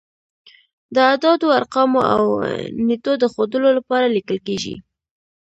[0.93, 2.23] د اعدادو، ارقامو او
[2.87, 4.75] نېټو د ښودلو لپاره لیکل کیږي.